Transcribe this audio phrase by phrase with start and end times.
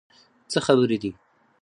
[0.51, 1.11] څه خبرې دي؟